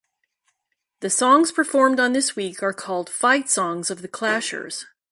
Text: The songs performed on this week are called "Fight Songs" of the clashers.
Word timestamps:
The 1.01 1.11
songs 1.11 1.51
performed 1.51 1.99
on 1.99 2.13
this 2.13 2.35
week 2.35 2.63
are 2.63 2.73
called 2.73 3.07
"Fight 3.07 3.47
Songs" 3.51 3.91
of 3.91 4.01
the 4.01 4.07
clashers. 4.07 4.85